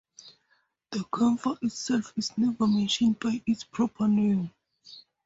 The 0.89 1.05
camphor 1.15 1.59
itself 1.61 2.11
is 2.17 2.35
never 2.35 2.65
mentioned 2.65 3.19
by 3.19 3.43
its 3.45 3.63
proper 3.65 4.07
name. 4.07 4.49